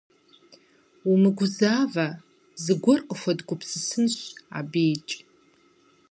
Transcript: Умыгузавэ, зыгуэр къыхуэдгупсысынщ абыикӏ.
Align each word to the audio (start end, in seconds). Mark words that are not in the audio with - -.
Умыгузавэ, 1.11 2.07
зыгуэр 2.63 3.01
къыхуэдгупсысынщ 3.07 4.17
абыикӏ. 4.57 5.15